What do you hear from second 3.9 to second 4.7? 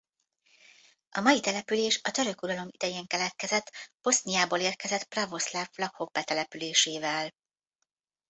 Boszniából